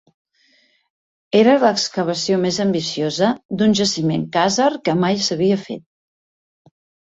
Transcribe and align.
Era 1.39 1.53
l'excavació 1.63 2.39
més 2.47 2.57
ambiciosa 2.65 3.31
d'un 3.61 3.77
jaciment 3.83 4.27
khàzar 4.41 4.73
que 4.89 4.99
mai 5.07 5.23
s'havia 5.31 5.63
fet. 5.71 5.89